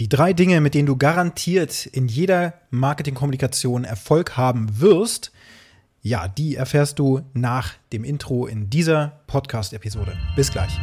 Die 0.00 0.08
drei 0.08 0.32
Dinge, 0.32 0.60
mit 0.60 0.74
denen 0.74 0.86
du 0.86 0.96
garantiert 0.96 1.86
in 1.86 2.08
jeder 2.08 2.54
Marketingkommunikation 2.70 3.84
Erfolg 3.84 4.36
haben 4.36 4.80
wirst, 4.80 5.30
ja, 6.02 6.26
die 6.26 6.56
erfährst 6.56 6.98
du 6.98 7.22
nach 7.32 7.74
dem 7.92 8.02
Intro 8.02 8.46
in 8.46 8.68
dieser 8.70 9.20
Podcast-Episode. 9.28 10.18
Bis 10.34 10.50
gleich. 10.50 10.78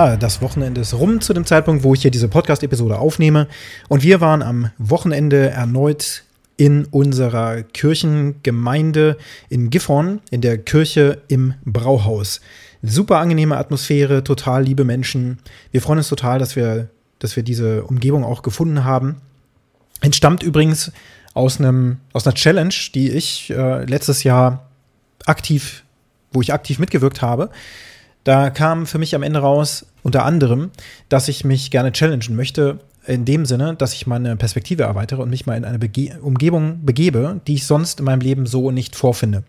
Das 0.00 0.40
Wochenende 0.40 0.80
ist 0.80 0.94
rum 0.94 1.20
zu 1.20 1.34
dem 1.34 1.44
Zeitpunkt, 1.44 1.84
wo 1.84 1.92
ich 1.92 2.00
hier 2.00 2.10
diese 2.10 2.28
Podcast-Episode 2.28 2.98
aufnehme. 2.98 3.48
Und 3.88 4.02
wir 4.02 4.22
waren 4.22 4.42
am 4.42 4.70
Wochenende 4.78 5.50
erneut 5.50 6.24
in 6.56 6.86
unserer 6.86 7.62
Kirchengemeinde 7.62 9.18
in 9.50 9.68
Gifhorn, 9.68 10.20
in 10.30 10.40
der 10.40 10.56
Kirche 10.56 11.20
im 11.28 11.52
Brauhaus. 11.66 12.40
Super 12.82 13.18
angenehme 13.18 13.58
Atmosphäre, 13.58 14.24
total 14.24 14.64
liebe 14.64 14.84
Menschen. 14.84 15.38
Wir 15.70 15.82
freuen 15.82 15.98
uns 15.98 16.08
total, 16.08 16.38
dass 16.38 16.56
wir, 16.56 16.88
dass 17.18 17.36
wir 17.36 17.42
diese 17.42 17.84
Umgebung 17.84 18.24
auch 18.24 18.40
gefunden 18.40 18.84
haben. 18.84 19.16
Entstammt 20.00 20.42
übrigens 20.42 20.92
aus 21.34 21.58
einem, 21.58 21.98
aus 22.14 22.26
einer 22.26 22.34
Challenge, 22.34 22.74
die 22.94 23.10
ich 23.10 23.50
äh, 23.50 23.84
letztes 23.84 24.22
Jahr 24.22 24.66
aktiv, 25.26 25.84
wo 26.32 26.40
ich 26.40 26.54
aktiv 26.54 26.78
mitgewirkt 26.78 27.20
habe. 27.20 27.50
Da 28.24 28.50
kam 28.50 28.86
für 28.86 28.98
mich 28.98 29.14
am 29.14 29.22
Ende 29.22 29.40
raus, 29.40 29.86
unter 30.02 30.24
anderem, 30.24 30.70
dass 31.08 31.28
ich 31.28 31.44
mich 31.44 31.70
gerne 31.70 31.92
challengen 31.92 32.36
möchte, 32.36 32.80
in 33.06 33.24
dem 33.24 33.46
Sinne, 33.46 33.74
dass 33.74 33.94
ich 33.94 34.06
meine 34.06 34.36
Perspektive 34.36 34.82
erweitere 34.82 35.22
und 35.22 35.30
mich 35.30 35.46
mal 35.46 35.56
in 35.56 35.64
eine 35.64 35.78
Bege 35.78 36.18
Umgebung 36.20 36.84
begebe, 36.84 37.40
die 37.46 37.54
ich 37.54 37.66
sonst 37.66 37.98
in 37.98 38.04
meinem 38.04 38.20
Leben 38.20 38.46
so 38.46 38.70
nicht 38.70 38.94
vorfinde. 38.94 39.42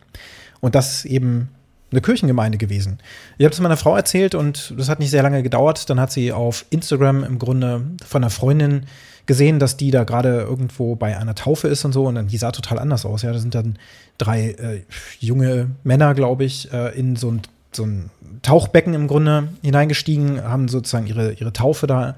Und 0.62 0.76
das 0.76 0.98
ist 0.98 1.06
eben 1.06 1.50
eine 1.92 2.02
Kirchengemeinde 2.02 2.58
gewesen. 2.58 3.00
Ich 3.38 3.45
habe 3.45 3.54
es 3.54 3.60
meiner 3.60 3.78
Frau 3.78 3.95
erzählt 3.95 4.36
und 4.36 4.73
das 4.78 4.88
hat 4.88 5.00
nicht 5.00 5.12
sehr 5.12 5.23
lange 5.23 5.44
gedauert. 5.44 5.90
Dann 5.90 6.00
hat 6.00 6.12
sie 6.12 6.32
auf 6.32 6.66
Instagram 6.70 7.23
im 7.23 7.38
Grunde 7.38 7.86
von 8.06 8.23
einer 8.23 8.30
Freundin 8.30 8.86
gesehen, 9.26 9.60
dass 9.60 9.78
die 9.78 9.92
da 9.92 10.06
gerade 10.06 10.42
irgendwo 10.42 10.95
bei 10.95 11.17
einer 11.17 11.36
Taufe 11.36 11.67
ist 11.67 11.84
und 11.84 11.92
so. 11.92 12.06
Und 12.06 12.16
dann, 12.16 12.28
die 12.28 12.38
sah 12.38 12.52
total 12.52 12.80
anders 12.80 13.06
aus. 13.06 13.23
Ja, 13.23 13.34
da 13.34 13.40
sind 13.40 13.54
dann 13.54 13.78
drei 14.17 14.52
äh, 14.52 14.82
junge 15.20 15.72
Männer, 15.84 16.14
glaube 16.14 16.45
ich, 16.45 16.72
äh, 16.72 16.98
in 16.98 17.17
so 17.17 17.32
ein 17.32 17.42
so 17.72 17.86
ein 17.86 18.09
Tauchbecken 18.41 18.94
im 18.94 19.08
Grunde 19.08 19.50
hineingestiegen, 19.61 20.44
haben 20.44 20.67
sozusagen 20.67 21.08
ihre, 21.08 21.33
ihre 21.33 21.53
Taufe 21.53 21.88
da 21.88 22.16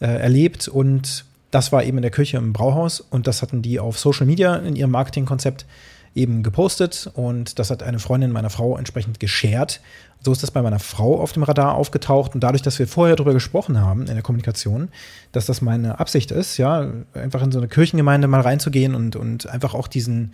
äh, 0.00 0.06
erlebt 0.06 0.68
und 0.68 1.24
das 1.50 1.72
war 1.72 1.84
eben 1.84 1.98
in 1.98 2.02
der 2.02 2.10
Kirche 2.10 2.36
im 2.36 2.52
Brauhaus 2.52 3.00
und 3.00 3.26
das 3.26 3.42
hatten 3.42 3.62
die 3.62 3.80
auf 3.80 3.98
Social 3.98 4.26
Media 4.26 4.56
in 4.56 4.76
ihrem 4.76 4.90
Marketingkonzept 4.90 5.66
eben 6.14 6.42
gepostet 6.42 7.10
und 7.14 7.58
das 7.58 7.70
hat 7.70 7.82
eine 7.82 7.98
Freundin 7.98 8.32
meiner 8.32 8.50
Frau 8.50 8.76
entsprechend 8.76 9.20
geshared. 9.20 9.80
So 10.22 10.32
ist 10.32 10.42
das 10.42 10.50
bei 10.50 10.62
meiner 10.62 10.78
Frau 10.78 11.20
auf 11.20 11.32
dem 11.32 11.42
Radar 11.42 11.74
aufgetaucht 11.74 12.34
und 12.34 12.40
dadurch, 12.40 12.62
dass 12.62 12.78
wir 12.78 12.88
vorher 12.88 13.16
darüber 13.16 13.34
gesprochen 13.34 13.80
haben 13.80 14.06
in 14.06 14.14
der 14.14 14.22
Kommunikation, 14.22 14.88
dass 15.32 15.44
das 15.44 15.60
meine 15.60 16.00
Absicht 16.00 16.30
ist, 16.30 16.56
ja, 16.56 16.90
einfach 17.12 17.42
in 17.42 17.52
so 17.52 17.58
eine 17.58 17.68
Kirchengemeinde 17.68 18.28
mal 18.28 18.40
reinzugehen 18.40 18.94
und, 18.94 19.14
und 19.14 19.46
einfach 19.46 19.74
auch 19.74 19.88
diesen, 19.88 20.32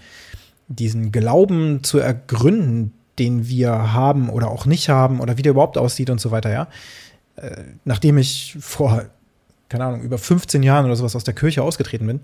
diesen 0.69 1.11
Glauben 1.11 1.83
zu 1.83 1.99
ergründen, 1.99 2.95
den 3.19 3.49
wir 3.49 3.93
haben 3.93 4.29
oder 4.29 4.49
auch 4.49 4.67
nicht 4.67 4.89
haben 4.89 5.21
oder 5.21 5.37
wie 5.37 5.43
der 5.43 5.53
überhaupt 5.53 5.79
aussieht 5.79 6.11
und 6.11 6.21
so 6.21 6.31
weiter, 6.31 6.51
ja. 6.51 6.69
Äh, 7.37 7.63
nachdem 7.85 8.19
ich 8.19 8.57
vor, 8.61 9.05
keine 9.69 9.85
Ahnung, 9.85 10.03
über 10.03 10.19
15 10.19 10.63
Jahren 10.63 10.85
oder 10.85 10.97
sowas 10.97 11.17
aus 11.17 11.25
der 11.25 11.35
Kirche 11.35 11.63
ausgetreten 11.63 12.07
bin, 12.07 12.21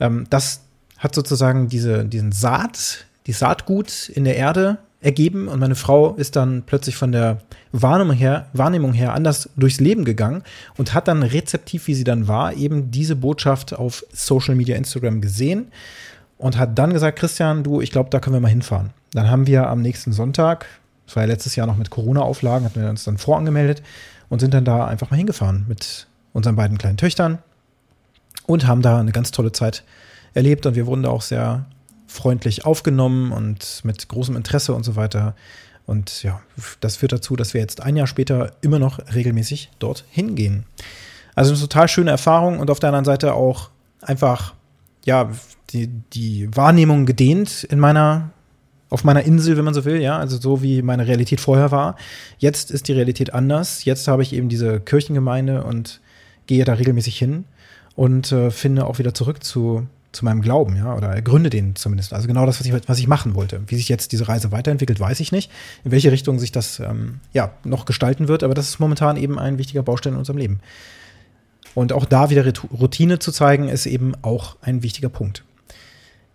ähm, 0.00 0.26
das 0.30 0.62
hat 0.98 1.14
sozusagen 1.14 1.68
diese, 1.68 2.04
diesen 2.04 2.32
Saat, 2.32 3.06
die 3.26 3.32
Saatgut 3.32 4.08
in 4.08 4.24
der 4.24 4.36
Erde 4.36 4.78
ergeben 5.00 5.46
und 5.46 5.60
meine 5.60 5.76
Frau 5.76 6.14
ist 6.14 6.34
dann 6.34 6.64
plötzlich 6.66 6.96
von 6.96 7.12
der 7.12 7.38
Wahrnehmung 7.70 8.16
her, 8.16 8.46
Wahrnehmung 8.52 8.92
her 8.92 9.14
anders 9.14 9.48
durchs 9.56 9.78
Leben 9.78 10.04
gegangen 10.04 10.42
und 10.76 10.92
hat 10.92 11.06
dann 11.06 11.22
rezeptiv, 11.22 11.86
wie 11.86 11.94
sie 11.94 12.04
dann 12.04 12.26
war, 12.26 12.54
eben 12.54 12.90
diese 12.90 13.14
Botschaft 13.14 13.74
auf 13.74 14.04
Social 14.12 14.56
Media, 14.56 14.76
Instagram 14.76 15.20
gesehen 15.20 15.70
und 16.36 16.58
hat 16.58 16.76
dann 16.78 16.92
gesagt, 16.92 17.18
Christian, 17.18 17.62
du, 17.62 17.80
ich 17.80 17.92
glaube, 17.92 18.10
da 18.10 18.18
können 18.18 18.34
wir 18.34 18.40
mal 18.40 18.48
hinfahren. 18.48 18.90
Dann 19.12 19.30
haben 19.30 19.46
wir 19.46 19.68
am 19.68 19.80
nächsten 19.80 20.12
Sonntag, 20.12 20.66
das 21.06 21.16
war 21.16 21.22
ja 21.22 21.28
letztes 21.28 21.56
Jahr 21.56 21.66
noch 21.66 21.76
mit 21.76 21.90
Corona-Auflagen, 21.90 22.64
hatten 22.64 22.82
wir 22.82 22.90
uns 22.90 23.04
dann 23.04 23.18
vorangemeldet 23.18 23.82
und 24.28 24.40
sind 24.40 24.54
dann 24.54 24.64
da 24.64 24.86
einfach 24.86 25.10
mal 25.10 25.16
hingefahren 25.16 25.64
mit 25.68 26.06
unseren 26.32 26.56
beiden 26.56 26.78
kleinen 26.78 26.98
Töchtern 26.98 27.38
und 28.46 28.66
haben 28.66 28.82
da 28.82 29.00
eine 29.00 29.12
ganz 29.12 29.30
tolle 29.30 29.52
Zeit 29.52 29.84
erlebt 30.34 30.66
und 30.66 30.74
wir 30.74 30.86
wurden 30.86 31.02
da 31.02 31.10
auch 31.10 31.22
sehr 31.22 31.66
freundlich 32.06 32.64
aufgenommen 32.64 33.32
und 33.32 33.80
mit 33.84 34.08
großem 34.08 34.36
Interesse 34.36 34.74
und 34.74 34.84
so 34.84 34.96
weiter. 34.96 35.34
Und 35.86 36.22
ja, 36.22 36.40
das 36.80 36.96
führt 36.96 37.12
dazu, 37.12 37.36
dass 37.36 37.54
wir 37.54 37.60
jetzt 37.60 37.82
ein 37.82 37.96
Jahr 37.96 38.06
später 38.06 38.52
immer 38.60 38.78
noch 38.78 38.98
regelmäßig 39.14 39.70
dort 39.78 40.04
hingehen. 40.10 40.64
Also 41.34 41.52
eine 41.52 41.60
total 41.60 41.88
schöne 41.88 42.10
Erfahrung 42.10 42.58
und 42.58 42.70
auf 42.70 42.80
der 42.80 42.88
anderen 42.88 43.04
Seite 43.04 43.34
auch 43.34 43.70
einfach, 44.02 44.54
ja, 45.04 45.30
die, 45.70 45.86
die 45.86 46.54
Wahrnehmung 46.56 47.06
gedehnt 47.06 47.64
in 47.64 47.78
meiner 47.78 48.30
auf 48.90 49.04
meiner 49.04 49.22
Insel, 49.22 49.56
wenn 49.56 49.64
man 49.64 49.74
so 49.74 49.84
will, 49.84 50.00
ja, 50.00 50.18
also 50.18 50.38
so 50.38 50.62
wie 50.62 50.82
meine 50.82 51.06
Realität 51.06 51.40
vorher 51.40 51.70
war. 51.70 51.96
Jetzt 52.38 52.70
ist 52.70 52.88
die 52.88 52.92
Realität 52.92 53.34
anders. 53.34 53.84
Jetzt 53.84 54.08
habe 54.08 54.22
ich 54.22 54.32
eben 54.32 54.48
diese 54.48 54.80
Kirchengemeinde 54.80 55.64
und 55.64 56.00
gehe 56.46 56.64
da 56.64 56.74
regelmäßig 56.74 57.18
hin 57.18 57.44
und 57.94 58.32
äh, 58.32 58.50
finde 58.50 58.86
auch 58.86 58.98
wieder 58.98 59.12
zurück 59.12 59.44
zu, 59.44 59.86
zu 60.12 60.24
meinem 60.24 60.40
Glauben, 60.40 60.76
ja, 60.76 60.96
oder 60.96 61.20
gründe 61.20 61.50
den 61.50 61.76
zumindest. 61.76 62.14
Also 62.14 62.26
genau 62.26 62.46
das, 62.46 62.58
was 62.58 62.66
ich, 62.66 62.88
was 62.88 62.98
ich 62.98 63.06
machen 63.06 63.34
wollte. 63.34 63.60
Wie 63.66 63.76
sich 63.76 63.88
jetzt 63.88 64.12
diese 64.12 64.28
Reise 64.28 64.50
weiterentwickelt, 64.52 64.98
weiß 64.98 65.20
ich 65.20 65.32
nicht. 65.32 65.50
In 65.84 65.90
welche 65.90 66.10
Richtung 66.10 66.38
sich 66.38 66.50
das 66.50 66.80
ähm, 66.80 67.20
ja 67.34 67.52
noch 67.64 67.84
gestalten 67.84 68.28
wird, 68.28 68.42
aber 68.42 68.54
das 68.54 68.68
ist 68.68 68.80
momentan 68.80 69.16
eben 69.16 69.38
ein 69.38 69.58
wichtiger 69.58 69.82
Baustein 69.82 70.14
in 70.14 70.18
unserem 70.18 70.38
Leben. 70.38 70.60
Und 71.74 71.92
auch 71.92 72.06
da 72.06 72.30
wieder 72.30 72.50
Routine 72.72 73.18
zu 73.18 73.30
zeigen, 73.30 73.68
ist 73.68 73.86
eben 73.86 74.14
auch 74.22 74.56
ein 74.62 74.82
wichtiger 74.82 75.10
Punkt. 75.10 75.44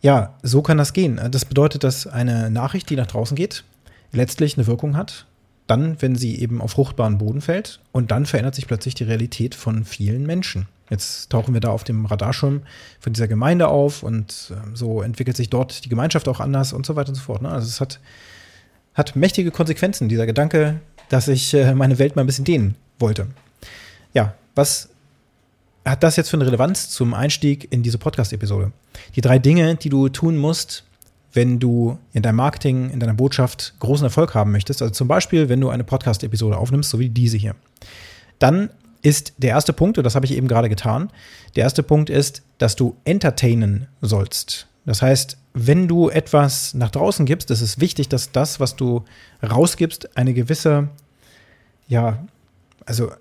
Ja, 0.04 0.38
so 0.44 0.62
kann 0.62 0.78
das 0.78 0.92
gehen. 0.92 1.20
Das 1.32 1.46
bedeutet, 1.46 1.86
dass 1.86 2.08
eine 2.08 2.52
Nachricht, 2.52 2.90
die 2.90 2.98
nach 2.98 3.08
draußen 3.08 3.36
geht, 3.36 3.64
letztlich 4.12 4.58
eine 4.58 4.68
Wirkung 4.68 4.98
hat. 4.98 5.26
Dann, 5.66 6.02
wenn 6.02 6.18
sie 6.18 6.40
eben 6.42 6.62
auf 6.62 6.72
fruchtbaren 6.72 7.18
Boden 7.18 7.40
fällt 7.40 7.80
und 7.94 8.12
dann 8.12 8.26
verändert 8.26 8.54
sich 8.54 8.68
plötzlich 8.68 8.96
die 8.96 9.06
Realität 9.06 9.56
von 9.56 9.86
vielen 9.86 10.26
Menschen. 10.26 10.68
Jetzt 10.90 11.30
tauchen 11.30 11.54
wir 11.54 11.62
da 11.62 11.70
auf 11.70 11.86
dem 11.86 12.06
Radarschirm 12.06 12.64
von 13.00 13.14
dieser 13.14 13.30
Gemeinde 13.30 13.70
auf 13.70 14.04
und 14.04 14.52
äh, 14.52 14.76
so 14.76 15.02
entwickelt 15.02 15.38
sich 15.38 15.50
dort 15.50 15.86
die 15.86 15.90
Gemeinschaft 15.90 16.28
auch 16.28 16.42
anders 16.42 16.74
und 16.74 16.86
so 16.86 16.98
weiter 16.98 17.10
und 17.10 17.16
so 17.16 17.22
fort. 17.22 17.42
Ne? 17.42 17.50
Also 17.50 17.68
es 17.68 17.80
hat, 17.80 18.02
hat 18.94 19.16
mächtige 19.16 19.52
Konsequenzen, 19.52 20.10
dieser 20.10 20.26
Gedanke, 20.26 20.82
dass 21.08 21.30
ich 21.30 21.54
äh, 21.54 21.74
meine 21.74 21.98
Welt 21.98 22.18
mal 22.18 22.24
ein 22.24 22.28
bisschen 22.28 22.44
dehnen 22.44 22.76
wollte. 23.00 23.28
Ja, 24.14 24.34
was 24.54 24.90
hat 25.86 26.04
das 26.04 26.16
jetzt 26.16 26.30
für 26.30 26.38
eine 26.38 26.46
Relevanz 26.46 26.90
zum 26.90 27.14
Einstieg 27.14 27.72
in 27.72 27.84
diese 27.84 27.98
Podcast-Episode? 27.98 28.72
Die 29.16 29.22
drei 29.22 29.40
Dinge, 29.40 29.76
die 29.76 29.90
du 29.90 30.10
tun 30.10 30.38
musst, 30.38 30.84
wenn 31.34 31.60
du 31.60 31.98
in 32.14 32.22
deinem 32.22 32.38
Marketing, 32.38 32.90
in 32.90 33.00
deiner 33.00 33.16
Botschaft 33.16 33.74
großen 33.80 34.06
Erfolg 34.06 34.36
haben 34.36 34.52
möchtest, 34.52 34.82
also 34.82 34.94
zum 34.94 35.08
Beispiel, 35.08 35.50
wenn 35.50 35.60
du 35.60 35.70
eine 35.70 35.84
Podcast-Episode 35.84 36.58
aufnimmst, 36.58 36.90
so 36.90 37.00
wie 37.00 37.10
diese 37.10 37.38
hier, 37.38 37.56
dann 38.40 38.70
ist 39.02 39.34
der 39.38 39.50
erste 39.50 39.74
Punkt, 39.74 39.98
und 39.98 40.04
das 40.06 40.16
habe 40.16 40.26
ich 40.26 40.34
eben 40.34 40.48
gerade 40.48 40.70
getan, 40.70 41.10
der 41.56 41.64
erste 41.64 41.84
Punkt 41.84 42.10
ist, 42.10 42.44
dass 42.58 42.76
du 42.76 42.96
entertainen 43.04 43.88
sollst. 44.02 44.68
Das 44.86 45.02
heißt, 45.02 45.38
wenn 45.54 45.88
du 45.88 46.10
etwas 46.10 46.74
nach 46.74 46.92
draußen 46.92 47.26
gibst, 47.26 47.52
ist 47.52 47.62
es 47.62 47.80
wichtig, 47.80 48.10
dass 48.10 48.32
das, 48.32 48.60
was 48.60 48.76
du 48.76 49.04
rausgibst, 49.42 50.18
eine 50.18 50.34
gewisse, 50.34 50.90
ja, 51.88 52.24
also 52.86 53.12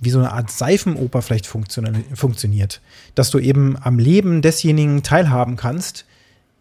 wie 0.00 0.10
so 0.10 0.18
eine 0.18 0.32
Art 0.32 0.50
Seifenoper 0.50 1.22
vielleicht 1.22 1.46
funktioniert. 1.46 2.80
Dass 3.14 3.30
du 3.30 3.38
eben 3.38 3.76
am 3.80 3.98
Leben 3.98 4.42
desjenigen 4.42 5.02
teilhaben 5.02 5.56
kannst, 5.56 6.04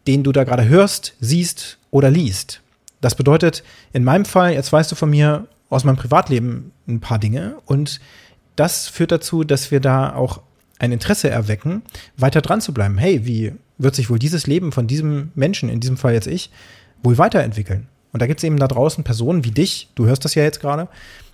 den 0.07 0.23
du 0.23 0.31
da 0.31 0.43
gerade 0.43 0.67
hörst, 0.67 1.13
siehst 1.19 1.77
oder 1.91 2.09
liest. 2.09 2.61
Das 3.01 3.15
bedeutet, 3.15 3.63
in 3.93 4.03
meinem 4.03 4.25
Fall, 4.25 4.53
jetzt 4.53 4.73
weißt 4.73 4.91
du 4.91 4.95
von 4.95 5.09
mir 5.09 5.47
aus 5.69 5.83
meinem 5.83 5.97
Privatleben 5.97 6.71
ein 6.87 6.99
paar 6.99 7.19
Dinge 7.19 7.57
und 7.65 7.99
das 8.55 8.87
führt 8.87 9.11
dazu, 9.11 9.43
dass 9.43 9.69
wir 9.69 9.79
da 9.79 10.15
auch 10.15 10.41
ein 10.79 10.91
Interesse 10.91 11.29
erwecken, 11.29 11.83
weiter 12.15 12.41
dran 12.41 12.61
zu 12.61 12.73
bleiben. 12.73 12.97
Hey, 12.97 13.25
wie 13.25 13.53
wird 13.77 13.95
sich 13.95 14.09
wohl 14.09 14.17
dieses 14.17 14.47
Leben 14.47 14.71
von 14.71 14.87
diesem 14.87 15.31
Menschen, 15.35 15.69
in 15.69 15.79
diesem 15.79 15.97
Fall 15.97 16.13
jetzt 16.13 16.27
ich, 16.27 16.49
wohl 17.03 17.17
weiterentwickeln? 17.17 17.87
Und 18.17 18.21
da 18.21 18.25
gibt 18.25 18.39
es 18.39 18.43
eben 18.43 18.57
da 18.57 18.67
draußen 18.67 19.03
Personen 19.03 19.43
wie 19.43 19.51
dich, 19.51 19.89
du 19.93 20.07
hörst 20.07 20.25
das 20.25 20.33
ja 20.33 20.41
jetzt 20.41 20.59
gerade, 20.59 20.87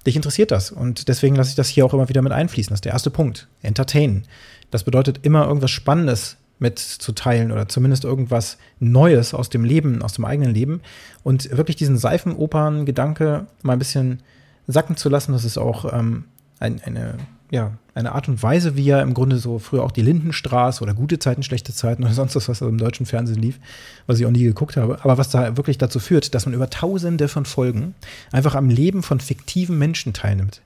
dich 0.06 0.18
interessiert 0.18 0.52
das. 0.52 0.70
Und 0.70 1.08
deswegen 1.08 1.34
lasse 1.38 1.52
ich 1.52 1.56
das 1.56 1.70
hier 1.70 1.86
auch 1.86 1.94
immer 1.94 2.10
wieder 2.10 2.22
mit 2.22 2.34
einfließen. 2.34 2.72
Das 2.72 2.80
ist 2.80 2.84
der 2.84 2.92
erste 2.92 3.10
Punkt. 3.10 3.48
Entertain. 3.62 4.24
Das 4.70 4.84
bedeutet 4.84 5.22
immer 5.22 5.48
irgendwas 5.48 5.72
Spannendes 5.72 6.36
mitzuteilen 6.60 7.54
oder 7.54 7.70
zumindest 7.70 8.04
irgendwas 8.04 8.58
Neues 8.82 9.34
aus 9.34 9.50
dem 9.50 9.64
Leben, 9.64 10.02
aus 10.02 10.12
dem 10.12 10.26
eigenen 10.26 10.54
Leben. 10.54 10.82
Und 11.24 11.56
wirklich 11.56 11.78
diesen 11.78 11.98
Seifenopern-Gedanke 11.98 13.48
mal 13.62 13.74
ein 13.74 13.80
bisschen 13.80 14.22
sacken 14.68 14.98
zu 14.98 15.08
lassen, 15.08 15.32
das 15.32 15.46
ist 15.46 15.58
auch 15.58 15.94
ähm, 15.94 16.26
ein, 16.60 16.82
eine 16.84 17.16
ja, 17.54 17.78
eine 17.94 18.14
Art 18.14 18.28
und 18.28 18.42
Weise, 18.42 18.76
wie 18.76 18.86
ja 18.86 19.00
im 19.04 19.14
Grunde 19.14 19.38
so 19.38 19.60
früher 19.60 19.84
auch 19.84 19.92
die 19.92 20.02
Lindenstraße 20.02 20.82
oder 20.82 20.96
gute 20.96 21.20
Zeiten, 21.20 21.44
schlechte 21.44 21.72
Zeiten 21.72 22.04
oder 22.04 22.12
sonst 22.16 22.36
was, 22.36 22.50
was 22.50 22.62
im 22.62 22.80
deutschen 22.80 23.06
Fernsehen 23.06 23.40
lief, 23.40 23.60
was 24.08 24.20
ich 24.20 24.26
auch 24.26 24.32
nie 24.32 24.44
geguckt 24.44 24.76
habe, 24.76 24.98
aber 25.04 25.20
was 25.20 25.30
da 25.30 25.56
wirklich 25.56 25.78
dazu 25.78 26.00
führt, 26.00 26.34
dass 26.34 26.48
man 26.48 26.56
über 26.56 26.72
tausende 26.72 27.28
von 27.28 27.46
Folgen 27.46 27.94
einfach 28.32 28.56
am 28.56 28.72
Leben 28.72 29.04
von 29.04 29.20
fiktiven 29.20 29.78
Menschen 29.78 30.14
teilnimmt. 30.14 30.62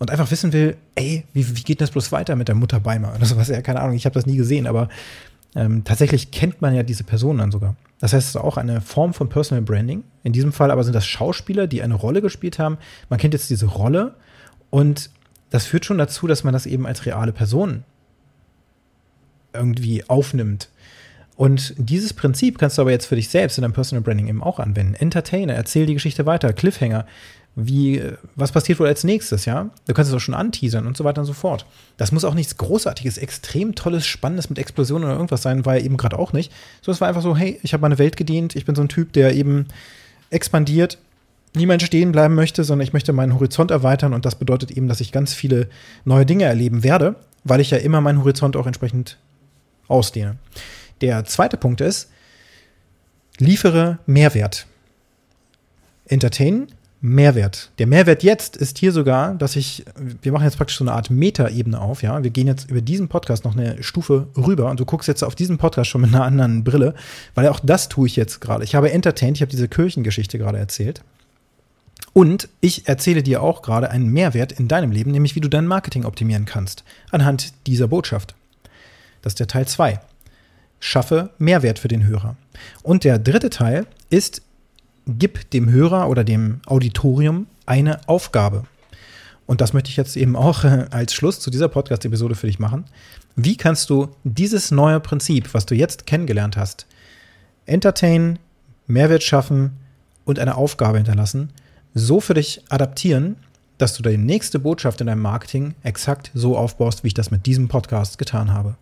Und 0.00 0.10
einfach 0.10 0.28
wissen 0.32 0.52
will, 0.52 0.76
ey, 0.96 1.22
wie, 1.32 1.56
wie 1.56 1.62
geht 1.62 1.80
das 1.80 1.92
bloß 1.92 2.10
weiter 2.10 2.34
mit 2.34 2.48
der 2.48 2.56
Mutter 2.56 2.80
Beimer 2.80 3.14
oder 3.14 3.24
sowas? 3.24 3.46
Ja, 3.46 3.62
keine 3.62 3.80
Ahnung, 3.80 3.94
ich 3.94 4.04
habe 4.04 4.14
das 4.14 4.26
nie 4.26 4.36
gesehen, 4.36 4.66
aber 4.66 4.88
ähm, 5.54 5.84
tatsächlich 5.84 6.32
kennt 6.32 6.60
man 6.60 6.74
ja 6.74 6.82
diese 6.82 7.04
Personen 7.04 7.38
dann 7.38 7.52
sogar. 7.52 7.76
Das 8.00 8.12
heißt, 8.12 8.24
es 8.24 8.34
ist 8.34 8.36
auch 8.36 8.56
eine 8.56 8.80
Form 8.80 9.14
von 9.14 9.28
Personal 9.28 9.62
Branding. 9.62 10.02
In 10.24 10.32
diesem 10.32 10.52
Fall 10.52 10.72
aber 10.72 10.82
sind 10.82 10.92
das 10.92 11.06
Schauspieler, 11.06 11.68
die 11.68 11.82
eine 11.82 11.94
Rolle 11.94 12.20
gespielt 12.20 12.58
haben. 12.58 12.78
Man 13.08 13.20
kennt 13.20 13.32
jetzt 13.32 13.48
diese 13.48 13.66
Rolle 13.66 14.16
und 14.70 15.08
das 15.50 15.66
führt 15.66 15.84
schon 15.84 15.98
dazu, 15.98 16.26
dass 16.26 16.44
man 16.44 16.52
das 16.52 16.66
eben 16.66 16.86
als 16.86 17.06
reale 17.06 17.32
Person 17.32 17.84
irgendwie 19.52 20.04
aufnimmt. 20.08 20.68
Und 21.36 21.74
dieses 21.76 22.14
Prinzip 22.14 22.58
kannst 22.58 22.78
du 22.78 22.82
aber 22.82 22.90
jetzt 22.90 23.06
für 23.06 23.16
dich 23.16 23.28
selbst 23.28 23.58
in 23.58 23.62
deinem 23.62 23.74
Personal 23.74 24.02
Branding 24.02 24.28
eben 24.28 24.42
auch 24.42 24.58
anwenden. 24.58 24.94
Entertainer, 24.94 25.54
erzähl 25.54 25.86
die 25.86 25.94
Geschichte 25.94 26.24
weiter, 26.24 26.52
Cliffhanger, 26.52 27.06
wie, 27.58 28.02
was 28.34 28.52
passiert 28.52 28.78
wohl 28.80 28.86
als 28.86 29.02
nächstes, 29.02 29.46
ja? 29.46 29.70
Du 29.86 29.94
kannst 29.94 30.10
es 30.10 30.16
auch 30.16 30.20
schon 30.20 30.34
anteasern 30.34 30.86
und 30.86 30.96
so 30.96 31.04
weiter 31.04 31.22
und 31.22 31.26
so 31.26 31.32
fort. 31.32 31.64
Das 31.96 32.12
muss 32.12 32.24
auch 32.24 32.34
nichts 32.34 32.58
Großartiges, 32.58 33.16
extrem 33.16 33.74
Tolles, 33.74 34.06
Spannendes 34.06 34.50
mit 34.50 34.58
Explosionen 34.58 35.04
oder 35.04 35.14
irgendwas 35.14 35.40
sein, 35.40 35.64
war 35.64 35.76
ja 35.76 35.84
eben 35.84 35.96
gerade 35.96 36.18
auch 36.18 36.34
nicht. 36.34 36.52
So, 36.82 36.92
es 36.92 37.00
war 37.00 37.08
einfach 37.08 37.22
so, 37.22 37.34
hey, 37.34 37.58
ich 37.62 37.72
habe 37.72 37.80
meine 37.80 37.98
Welt 37.98 38.18
gedient, 38.18 38.56
ich 38.56 38.66
bin 38.66 38.74
so 38.74 38.82
ein 38.82 38.90
Typ, 38.90 39.14
der 39.14 39.34
eben 39.34 39.68
expandiert, 40.28 40.98
niemand 41.56 41.82
stehen 41.82 42.12
bleiben 42.12 42.34
möchte, 42.34 42.64
sondern 42.64 42.86
ich 42.86 42.92
möchte 42.92 43.12
meinen 43.12 43.34
Horizont 43.34 43.70
erweitern 43.70 44.14
und 44.14 44.24
das 44.24 44.34
bedeutet 44.36 44.70
eben, 44.70 44.88
dass 44.88 45.00
ich 45.00 45.12
ganz 45.12 45.34
viele 45.34 45.68
neue 46.04 46.26
Dinge 46.26 46.44
erleben 46.44 46.84
werde, 46.84 47.16
weil 47.44 47.60
ich 47.60 47.70
ja 47.70 47.78
immer 47.78 48.00
meinen 48.00 48.20
Horizont 48.20 48.56
auch 48.56 48.66
entsprechend 48.66 49.18
ausdehne. 49.88 50.36
Der 51.00 51.24
zweite 51.24 51.56
Punkt 51.56 51.80
ist, 51.80 52.10
liefere 53.38 53.98
Mehrwert. 54.06 54.66
Entertain, 56.06 56.68
Mehrwert. 57.00 57.70
Der 57.78 57.86
Mehrwert 57.86 58.22
jetzt 58.22 58.56
ist 58.56 58.78
hier 58.78 58.90
sogar, 58.90 59.34
dass 59.34 59.54
ich, 59.54 59.84
wir 60.22 60.32
machen 60.32 60.44
jetzt 60.44 60.56
praktisch 60.56 60.78
so 60.78 60.84
eine 60.84 60.92
Art 60.92 61.10
Meta-Ebene 61.10 61.80
auf, 61.80 62.02
ja. 62.02 62.22
Wir 62.22 62.30
gehen 62.30 62.46
jetzt 62.46 62.70
über 62.70 62.80
diesen 62.80 63.08
Podcast 63.08 63.44
noch 63.44 63.54
eine 63.54 63.82
Stufe 63.82 64.28
rüber 64.36 64.70
und 64.70 64.80
du 64.80 64.86
guckst 64.86 65.06
jetzt 65.06 65.22
auf 65.22 65.34
diesen 65.34 65.58
Podcast 65.58 65.90
schon 65.90 66.00
mit 66.00 66.14
einer 66.14 66.24
anderen 66.24 66.64
Brille, 66.64 66.94
weil 67.34 67.46
auch 67.48 67.60
das 67.60 67.88
tue 67.88 68.06
ich 68.06 68.16
jetzt 68.16 68.40
gerade. 68.40 68.64
Ich 68.64 68.74
habe 68.74 68.90
entertained, 68.90 69.36
ich 69.36 69.42
habe 69.42 69.50
diese 69.50 69.68
Kirchengeschichte 69.68 70.38
gerade 70.38 70.58
erzählt. 70.58 71.02
Und 72.16 72.48
ich 72.62 72.88
erzähle 72.88 73.22
dir 73.22 73.42
auch 73.42 73.60
gerade 73.60 73.90
einen 73.90 74.08
Mehrwert 74.08 74.50
in 74.50 74.68
deinem 74.68 74.90
Leben, 74.90 75.10
nämlich 75.10 75.34
wie 75.34 75.40
du 75.40 75.50
dein 75.50 75.66
Marketing 75.66 76.06
optimieren 76.06 76.46
kannst, 76.46 76.82
anhand 77.10 77.52
dieser 77.66 77.88
Botschaft. 77.88 78.34
Das 79.20 79.32
ist 79.32 79.38
der 79.38 79.48
Teil 79.48 79.68
2. 79.68 80.00
Schaffe 80.80 81.28
Mehrwert 81.36 81.78
für 81.78 81.88
den 81.88 82.06
Hörer. 82.06 82.38
Und 82.82 83.04
der 83.04 83.18
dritte 83.18 83.50
Teil 83.50 83.86
ist, 84.08 84.40
gib 85.06 85.50
dem 85.50 85.68
Hörer 85.68 86.08
oder 86.08 86.24
dem 86.24 86.62
Auditorium 86.64 87.48
eine 87.66 88.08
Aufgabe. 88.08 88.64
Und 89.44 89.60
das 89.60 89.74
möchte 89.74 89.90
ich 89.90 89.98
jetzt 89.98 90.16
eben 90.16 90.36
auch 90.36 90.64
äh, 90.64 90.86
als 90.90 91.12
Schluss 91.12 91.38
zu 91.38 91.50
dieser 91.50 91.68
Podcast-Episode 91.68 92.34
für 92.34 92.46
dich 92.46 92.58
machen. 92.58 92.86
Wie 93.34 93.58
kannst 93.58 93.90
du 93.90 94.08
dieses 94.24 94.70
neue 94.70 95.00
Prinzip, 95.00 95.52
was 95.52 95.66
du 95.66 95.74
jetzt 95.74 96.06
kennengelernt 96.06 96.56
hast, 96.56 96.86
entertain, 97.66 98.38
Mehrwert 98.86 99.22
schaffen 99.22 99.72
und 100.24 100.38
eine 100.38 100.56
Aufgabe 100.56 100.96
hinterlassen, 100.96 101.52
so 101.96 102.20
für 102.20 102.34
dich 102.34 102.62
adaptieren, 102.68 103.36
dass 103.78 103.94
du 103.94 104.02
deine 104.02 104.18
nächste 104.18 104.58
Botschaft 104.58 105.00
in 105.00 105.06
deinem 105.06 105.22
Marketing 105.22 105.74
exakt 105.82 106.30
so 106.34 106.56
aufbaust, 106.56 107.02
wie 107.02 107.08
ich 107.08 107.14
das 107.14 107.30
mit 107.30 107.46
diesem 107.46 107.68
Podcast 107.68 108.18
getan 108.18 108.52
habe. 108.52 108.76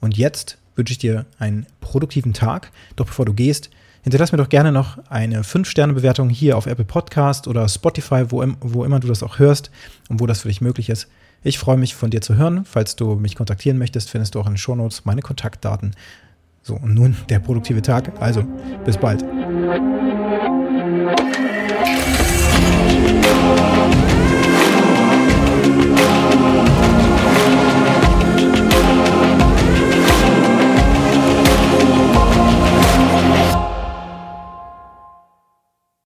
Und 0.00 0.16
jetzt 0.16 0.58
wünsche 0.74 0.92
ich 0.92 0.98
dir 0.98 1.26
einen 1.38 1.66
produktiven 1.80 2.32
Tag. 2.32 2.72
Doch 2.96 3.06
bevor 3.06 3.24
du 3.24 3.34
gehst, 3.34 3.70
hinterlass 4.02 4.32
mir 4.32 4.38
doch 4.38 4.48
gerne 4.48 4.72
noch 4.72 4.98
eine 5.08 5.42
5-Sterne-Bewertung 5.42 6.28
hier 6.28 6.56
auf 6.56 6.66
Apple 6.66 6.84
Podcast 6.84 7.46
oder 7.46 7.68
Spotify, 7.68 8.24
wo, 8.30 8.44
wo 8.60 8.84
immer 8.84 8.98
du 8.98 9.06
das 9.06 9.22
auch 9.22 9.38
hörst 9.38 9.70
und 10.08 10.18
wo 10.20 10.26
das 10.26 10.40
für 10.40 10.48
dich 10.48 10.60
möglich 10.60 10.90
ist. 10.90 11.06
Ich 11.44 11.58
freue 11.58 11.76
mich 11.76 11.94
von 11.94 12.10
dir 12.10 12.20
zu 12.20 12.34
hören. 12.34 12.64
Falls 12.64 12.96
du 12.96 13.14
mich 13.14 13.36
kontaktieren 13.36 13.78
möchtest, 13.78 14.10
findest 14.10 14.34
du 14.34 14.40
auch 14.40 14.46
in 14.46 14.54
den 14.54 14.58
Shownotes 14.58 15.04
meine 15.04 15.22
Kontaktdaten. 15.22 15.94
So, 16.62 16.74
und 16.74 16.94
nun 16.94 17.16
der 17.28 17.38
produktive 17.38 17.80
Tag. 17.80 18.20
Also, 18.20 18.44
bis 18.84 18.96
bald. 18.96 19.24